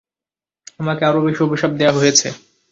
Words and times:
আমাকে 0.79 1.03
আরও 1.05 1.19
বেশি 1.25 1.41
অভিশাপ 1.43 1.71
দেয়া 1.79 1.93
হয়েছে। 1.97 2.27